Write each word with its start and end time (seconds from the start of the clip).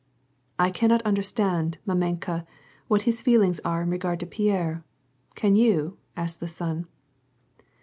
"I 0.67 0.71
cannot 0.71 1.03
understand, 1.03 1.77
mamenka, 1.85 2.43
what 2.87 3.03
his 3.03 3.21
feelings 3.21 3.59
are 3.63 3.83
in 3.83 3.91
regard 3.91 4.19
to 4.21 4.25
Pierre, 4.25 4.83
can 5.35 5.55
you?" 5.55 5.99
asked 6.17 6.39
the 6.39 6.47
son. 6.47 6.87